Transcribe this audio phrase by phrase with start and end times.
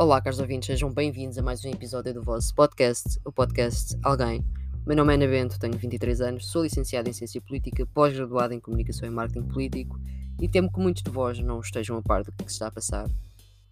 [0.00, 4.42] Olá, caros ouvintes, sejam bem-vindos a mais um episódio do vosso podcast, o podcast Alguém.
[4.86, 8.60] Meu nome é Ana Bento, tenho 23 anos, sou licenciado em Ciência Política, pós-graduado em
[8.60, 10.00] Comunicação e Marketing Político
[10.40, 12.70] e temo que muitos de vós não estejam a par do que se está a
[12.70, 13.10] passar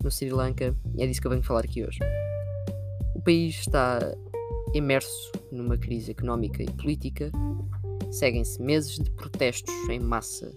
[0.05, 1.99] no Sri Lanka e é disso que eu venho falar aqui hoje.
[3.15, 3.99] O país está
[4.75, 7.33] imerso numa crise económica e política,
[8.11, 10.53] seguem-se meses de protestos em massa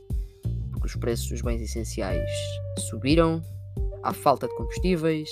[0.69, 2.29] porque os preços dos bens essenciais
[2.89, 3.41] subiram,
[4.03, 5.29] há falta de combustíveis,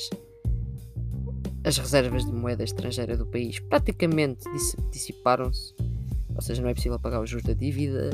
[1.64, 4.44] as reservas de moeda estrangeira do país praticamente
[4.92, 5.74] dissiparam-se,
[6.36, 8.12] ou seja, não é possível pagar os juros da dívida.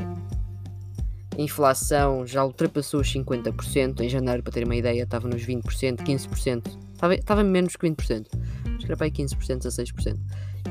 [1.36, 5.98] A inflação já ultrapassou os 50%, em janeiro, para ter uma ideia, estava nos 20%,
[5.98, 8.26] 15%, estava, estava menos que 20%,
[8.66, 10.18] acho que era para aí 15%, 16%,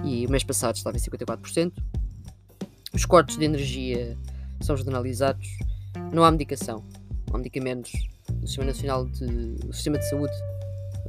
[0.04, 1.72] e o mês passado estava em 54%.
[2.94, 4.18] Os cortes de energia
[4.62, 5.48] são generalizados,
[6.12, 6.84] não há medicação,
[7.28, 7.92] não há medicamentos.
[8.42, 10.34] O Sistema Nacional de, o Sistema de Saúde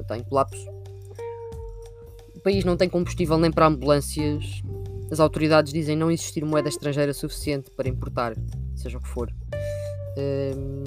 [0.00, 0.75] está em colapso.
[2.46, 4.62] País não tem combustível nem para ambulâncias.
[5.10, 8.36] As autoridades dizem não existir moeda estrangeira suficiente para importar,
[8.76, 9.34] seja o que for.
[10.16, 10.84] Um,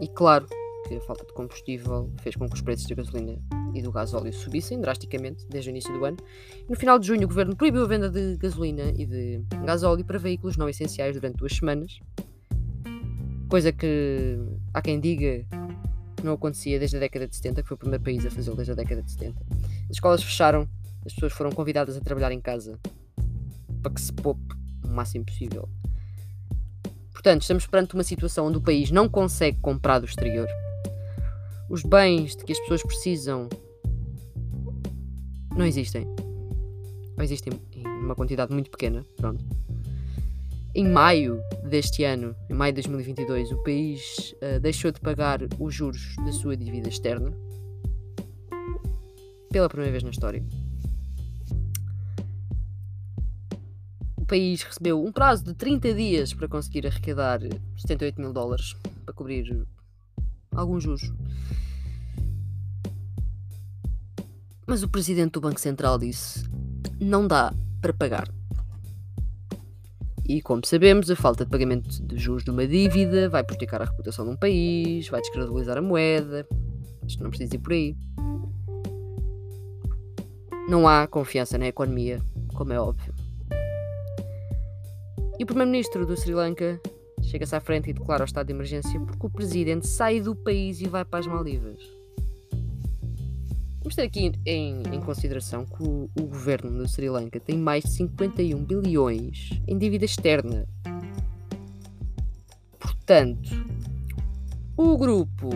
[0.00, 0.46] e claro
[0.88, 3.38] que a falta de combustível fez com que os preços da gasolina
[3.74, 6.16] e do gás óleo subissem drasticamente desde o início do ano.
[6.66, 10.06] no final de junho, o governo proibiu a venda de gasolina e de gás óleo
[10.06, 12.00] para veículos não essenciais durante duas semanas.
[13.50, 14.38] Coisa que
[14.72, 15.44] há quem diga
[16.24, 18.72] não acontecia desde a década de 70, que foi o primeiro país a fazê-lo desde
[18.72, 19.38] a década de 70.
[19.90, 20.66] As escolas fecharam,
[21.04, 22.78] as pessoas foram convidadas a trabalhar em casa
[23.82, 25.68] para que se poupe o máximo possível.
[27.12, 30.48] Portanto, estamos perante uma situação onde o país não consegue comprar do exterior.
[31.68, 33.48] Os bens de que as pessoas precisam
[35.56, 36.06] não existem.
[37.16, 39.44] Ou existem em uma quantidade muito pequena, pronto.
[40.74, 45.74] Em maio deste ano, em maio de 2022, o país uh, deixou de pagar os
[45.74, 47.32] juros da sua dívida externa
[49.50, 50.42] pela primeira vez na história.
[54.32, 57.38] País recebeu um prazo de 30 dias para conseguir arrecadar
[57.76, 59.66] 78 mil dólares para cobrir
[60.52, 61.12] alguns juros.
[64.66, 66.48] Mas o presidente do Banco Central disse:
[66.98, 68.26] não dá para pagar.
[70.26, 73.84] E, como sabemos, a falta de pagamento de juros de uma dívida vai prejudicar a
[73.84, 76.48] reputação de um país, vai descredibilizar a moeda.
[77.06, 77.94] Isto não precisa ir por aí.
[80.70, 82.18] Não há confiança na economia,
[82.54, 83.11] como é óbvio.
[85.42, 86.80] E o primeiro-ministro do Sri Lanka
[87.20, 90.80] chega-se à frente e declara o estado de emergência porque o presidente sai do país
[90.80, 91.82] e vai para as Maldivas.
[93.80, 97.82] Vamos ter aqui em, em consideração que o, o, governo do Sri Lanka tem mais
[97.82, 100.64] de 51 bilhões em dívida externa.
[102.78, 103.50] Portanto,
[104.76, 105.50] o grupo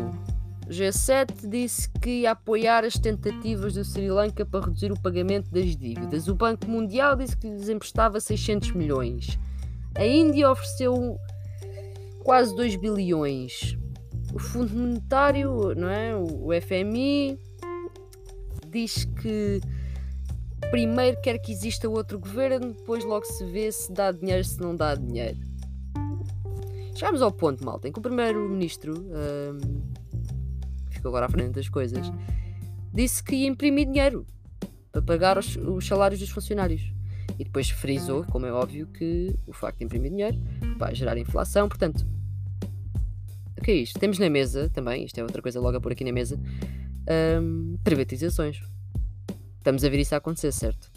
[0.68, 5.76] G7 disse que ia apoiar as tentativas do Sri Lanka para reduzir o pagamento das
[5.76, 6.26] dívidas.
[6.26, 9.38] O Banco Mundial disse que lhes emprestava 600 milhões.
[9.96, 11.18] A Índia ofereceu
[12.22, 13.76] quase 2 bilhões.
[14.34, 16.14] O Fundo Monetário, não é?
[16.14, 17.38] o FMI,
[18.70, 19.60] diz que
[20.70, 24.74] primeiro quer que exista outro governo, depois logo se vê se dá dinheiro, se não
[24.76, 25.38] dá dinheiro.
[26.94, 29.82] Chegámos ao ponto, malta, em que o primeiro-ministro, um,
[30.90, 32.10] ficou agora à frente das coisas,
[32.92, 34.26] disse que ia imprimir dinheiro
[34.90, 36.95] para pagar os, os salários dos funcionários.
[37.38, 40.38] E depois frisou, como é óbvio, que o facto de imprimir dinheiro
[40.78, 41.68] vai gerar inflação.
[41.68, 42.06] Portanto,
[43.58, 43.98] o que é isto?
[43.98, 46.38] Temos na mesa também, isto é outra coisa logo a pôr aqui na mesa,
[47.40, 48.60] um, privatizações.
[49.58, 50.90] Estamos a ver isso a acontecer, certo?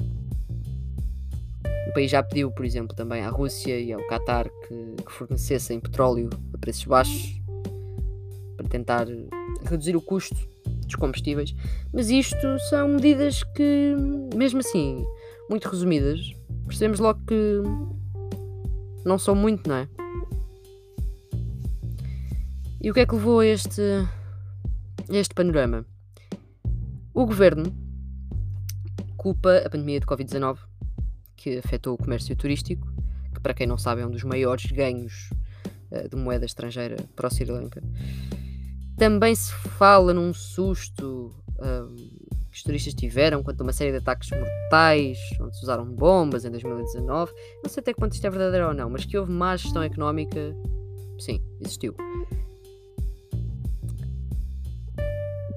[1.90, 5.80] O país já pediu, por exemplo, também à Rússia e ao Qatar que, que fornecessem
[5.80, 7.42] petróleo a preços baixos
[8.56, 9.08] para tentar
[9.66, 10.36] reduzir o custo
[10.86, 11.56] dos combustíveis.
[11.92, 13.96] Mas isto são medidas que,
[14.36, 15.04] mesmo assim,
[15.50, 16.32] muito resumidas,
[16.66, 17.62] percebemos logo que
[19.04, 19.90] não são muito, não é?
[22.82, 25.86] E o que é que levou a este, a este panorama?
[27.14, 27.76] O governo
[29.20, 30.60] culpa a pandemia de Covid-19,
[31.36, 32.88] que afetou o comércio turístico,
[33.34, 35.30] que, para quem não sabe, é um dos maiores ganhos
[35.92, 37.84] uh, de moeda estrangeira para o Sri Lanka.
[38.98, 42.29] Também se fala num susto uh,
[42.60, 46.52] os turistas tiveram quanto a uma série de ataques mortais, onde se usaram bombas em
[46.52, 47.32] 2019.
[47.64, 50.56] Não sei até quanto isto é verdadeiro ou não, mas que houve má gestão económica,
[51.18, 51.96] sim, existiu.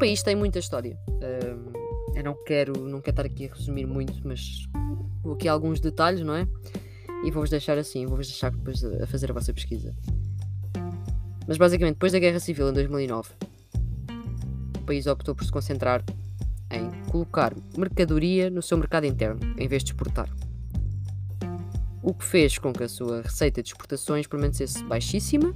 [0.03, 0.99] país tem muita história.
[2.13, 4.67] Eu não quero, não quero estar aqui a resumir muito, mas
[5.23, 6.45] vou aqui alguns detalhes, não é?
[7.25, 9.95] E vou-vos deixar assim, vou-vos deixar depois a fazer a vossa pesquisa.
[11.47, 13.31] Mas basicamente, depois da Guerra Civil em 2009,
[14.77, 16.05] o país optou por se concentrar
[16.73, 20.29] em colocar mercadoria no seu mercado interno, em vez de exportar.
[22.03, 25.55] O que fez com que a sua receita de exportações permanecesse baixíssima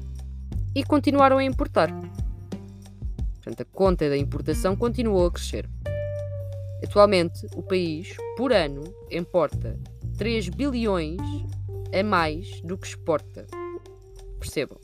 [0.74, 1.90] e continuaram a importar.
[3.34, 5.68] Portanto, a conta da importação continuou a crescer.
[6.84, 9.78] Atualmente, o país, por ano, importa
[10.18, 11.20] 3 bilhões
[11.98, 13.46] a mais do que exporta.
[14.38, 14.78] Percebam.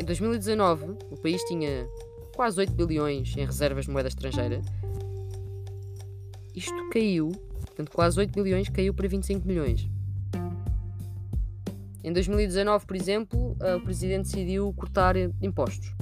[0.00, 1.88] Em 2019, o país tinha
[2.34, 4.60] quase 8 bilhões em reservas de moeda estrangeira.
[6.54, 9.88] Isto caiu, portanto, quase 8 bilhões caiu para 25 milhões.
[12.02, 15.92] Em 2019, por exemplo, o presidente decidiu cortar impostos.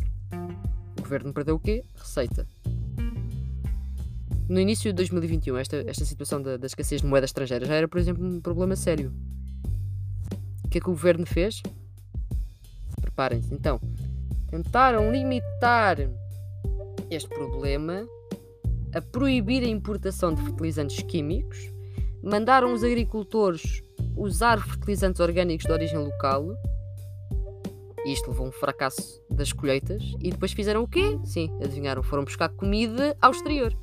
[0.98, 1.84] O governo perdeu o quê?
[1.94, 2.46] Receita.
[4.48, 7.88] No início de 2021, esta, esta situação da, da escassez de moeda estrangeira já era,
[7.88, 9.12] por exemplo, um problema sério.
[10.64, 11.62] O que é que o governo fez?
[13.00, 13.54] Preparem-se.
[13.54, 13.80] Então,
[14.50, 15.96] tentaram limitar
[17.14, 18.06] este problema
[18.94, 21.58] a proibir a importação de fertilizantes químicos,
[22.22, 23.82] mandaram os agricultores
[24.16, 26.46] usar fertilizantes orgânicos de origem local.
[28.04, 30.02] Isto levou a um fracasso das colheitas.
[30.20, 31.18] E depois fizeram o quê?
[31.24, 33.74] Sim, adivinharam, foram buscar comida ao exterior.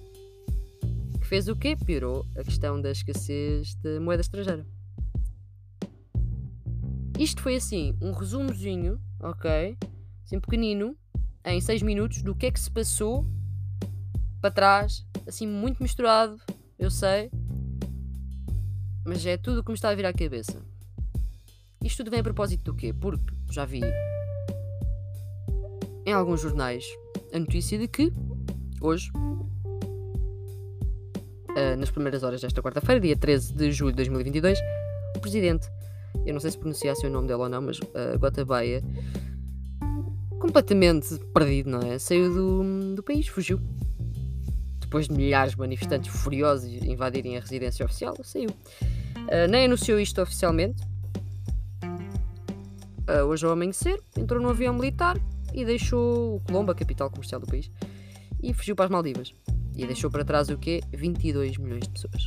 [1.19, 1.75] Que fez o quê?
[1.75, 4.65] Piorou a questão da escassez de moeda estrangeira.
[7.17, 9.77] Isto foi assim, um resumozinho, ok?
[10.23, 10.95] Assim pequenino,
[11.45, 13.25] em 6 minutos, do que é que se passou
[14.41, 16.39] para trás, assim muito misturado,
[16.77, 17.29] eu sei,
[19.05, 20.61] mas é tudo o que me está a vir à cabeça.
[21.83, 22.93] Isto tudo vem a propósito do quê?
[22.93, 23.81] Porque já vi
[26.05, 26.85] em alguns jornais
[27.33, 28.11] a notícia de que
[28.81, 29.11] hoje,
[31.55, 34.59] uh, nas primeiras horas desta quarta-feira, dia 13 de julho de 2022,
[35.15, 35.69] o presidente,
[36.25, 38.83] eu não sei se pronunciasse o nome dela ou não, mas uh, Gotabaia,
[40.49, 41.99] completamente perdido, não é?
[41.99, 43.59] Saiu do, do país, fugiu.
[44.79, 48.49] Depois de milhares de manifestantes furiosos invadirem a residência oficial, saiu.
[48.49, 50.81] Uh, nem anunciou isto oficialmente.
[53.07, 55.17] Uh, hoje ao amanhecer, entrou no avião militar
[55.53, 57.69] e deixou Colombo, a capital comercial do país,
[58.41, 59.31] e fugiu para as Maldivas.
[59.75, 60.81] E deixou para trás o quê?
[60.91, 62.23] 22 milhões de pessoas.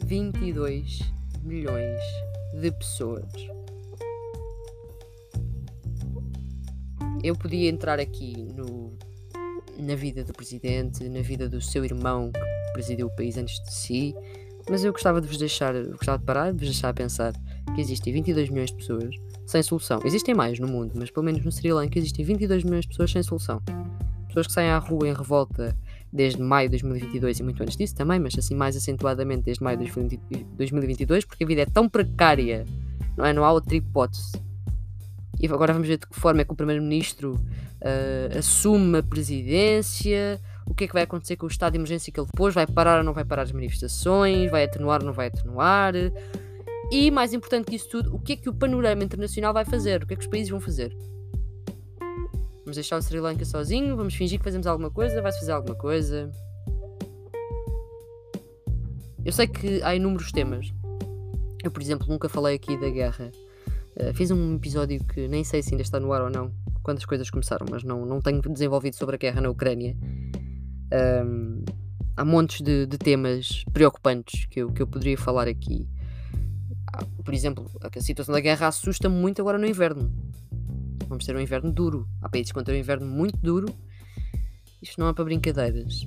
[0.00, 1.00] 22
[1.42, 2.00] milhões
[2.54, 3.57] de pessoas.
[7.22, 8.96] Eu podia entrar aqui no,
[9.78, 13.74] na vida do presidente, na vida do seu irmão que presidiu o país antes de
[13.74, 14.14] si,
[14.70, 17.32] mas eu gostava de vos deixar, gostava de parar, de vos deixar a pensar
[17.74, 19.14] que existem 22 milhões de pessoas
[19.46, 20.00] sem solução.
[20.04, 23.10] Existem mais no mundo, mas pelo menos no Sri Lanka existem 22 milhões de pessoas
[23.10, 23.60] sem solução.
[24.28, 25.76] Pessoas que saem à rua em revolta
[26.12, 29.78] desde maio de 2022 e muito antes disso também, mas assim mais acentuadamente desde maio
[29.78, 29.90] de
[30.56, 32.64] 2022, porque a vida é tão precária,
[33.16, 33.32] não é?
[33.32, 34.32] Não há outra hipótese.
[35.40, 40.40] E agora vamos ver de que forma é que o Primeiro-Ministro uh, assume a presidência,
[40.66, 42.66] o que é que vai acontecer com o estado de emergência que ele pôs, vai
[42.66, 45.94] parar ou não vai parar as manifestações, vai atenuar ou não vai atenuar.
[46.90, 50.02] E, mais importante que isso tudo, o que é que o panorama internacional vai fazer?
[50.02, 50.96] O que é que os países vão fazer?
[52.60, 53.96] Vamos deixar o Sri Lanka sozinho?
[53.96, 55.22] Vamos fingir que fazemos alguma coisa?
[55.22, 56.30] Vai-se fazer alguma coisa?
[59.24, 60.72] Eu sei que há inúmeros temas.
[61.62, 63.30] Eu, por exemplo, nunca falei aqui da guerra.
[64.00, 66.98] Uh, fiz um episódio que nem sei se ainda está no ar ou não, quando
[66.98, 69.96] as coisas começaram, mas não, não tenho desenvolvido sobre a guerra na Ucrânia.
[71.24, 71.64] Um,
[72.16, 75.88] há montes de, de, temas preocupantes que eu, que eu poderia falar aqui.
[77.24, 80.10] Por exemplo, a situação da guerra assusta-me muito agora no inverno.
[81.08, 82.08] Vamos ter um inverno duro.
[82.22, 83.68] Há países que vão ter um inverno muito duro.
[84.80, 86.06] Isto não é para brincadeiras.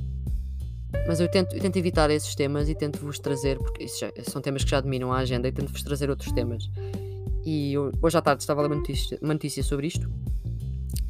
[1.08, 4.42] Mas eu tento, eu tento evitar esses temas e tento vos trazer, porque já, são
[4.42, 6.70] temas que já dominam a agenda, e tento vos trazer outros temas.
[7.46, 10.10] E hoje à tarde estava a ler uma notícia, uma notícia sobre isto,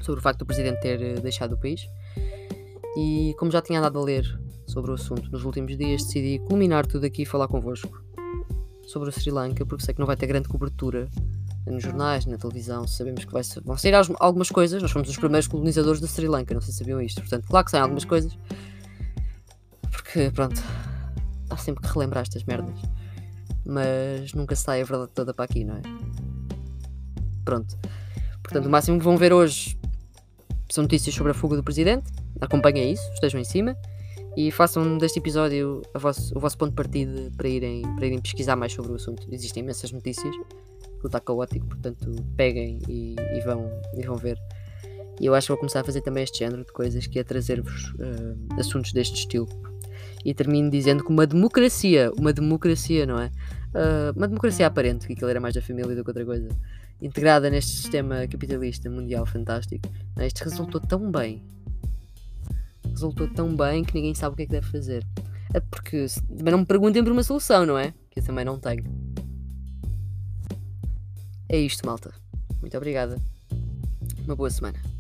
[0.01, 1.81] sobre o facto do presidente ter eh, deixado o país.
[2.97, 6.85] E como já tinha andado a ler sobre o assunto nos últimos dias, decidi culminar
[6.85, 8.01] tudo aqui e falar convosco
[8.87, 11.09] sobre o Sri Lanka, porque sei que não vai ter grande cobertura
[11.65, 12.87] nos jornais, na televisão.
[12.87, 14.81] Sabemos que vai ser, vão sair algumas coisas.
[14.81, 17.21] Nós fomos os primeiros colonizadores da Sri Lanka, não sei se sabiam isto.
[17.21, 18.37] Portanto, claro que saem algumas coisas,
[19.91, 20.61] porque pronto,
[21.49, 22.79] há sempre que relembrar estas merdas,
[23.65, 25.81] mas nunca sai a verdade toda para aqui, não é?
[27.43, 27.77] Pronto.
[28.43, 29.77] Portanto, o máximo que vão ver hoje
[30.69, 32.11] são notícias sobre a fuga do presidente.
[32.39, 33.75] Acompanhem isso, estejam em cima
[34.35, 38.55] e façam deste episódio vosso, o vosso ponto de partida para irem, para irem pesquisar
[38.55, 39.27] mais sobre o assunto.
[39.29, 40.33] Existem imensas notícias,
[40.99, 44.37] que está caótico, portanto peguem e, e, vão, e vão ver.
[45.19, 47.23] E eu acho que vou começar a fazer também este género de coisas, que é
[47.23, 49.47] trazer-vos uh, assuntos deste estilo.
[50.23, 53.27] E termino dizendo que uma democracia, uma democracia, não é?
[53.73, 56.47] Uh, uma democracia aparente, que aquilo era mais da família do que outra coisa
[57.01, 60.27] integrada neste sistema capitalista mundial fantástico, né?
[60.27, 61.43] isto resultou tão bem,
[62.89, 65.05] resultou tão bem que ninguém sabe o que é que deve fazer.
[65.53, 66.05] É porque
[66.37, 67.93] também não me perguntem por uma solução, não é?
[68.09, 68.83] Que eu também não tenho.
[71.49, 72.13] É isto, malta.
[72.61, 73.17] Muito obrigada.
[74.25, 74.90] Uma boa semana.